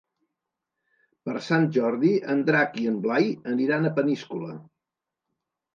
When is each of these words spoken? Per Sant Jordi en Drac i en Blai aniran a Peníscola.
Per 1.29 1.35
Sant 1.49 1.67
Jordi 1.77 2.15
en 2.35 2.41
Drac 2.49 2.81
i 2.85 2.89
en 2.93 2.99
Blai 3.07 3.31
aniran 3.55 3.87
a 3.87 3.95
Peníscola. 4.01 4.61